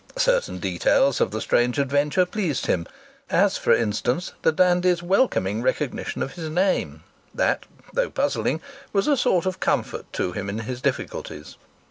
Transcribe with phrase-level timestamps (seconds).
[0.17, 2.87] Certain details of the strange adventure pleased him
[3.29, 7.03] as, for instance, the dandy's welcoming recognition of his name;
[7.35, 8.59] that, though puzzling,
[8.93, 11.55] was a source of comfort to him in his difficulties.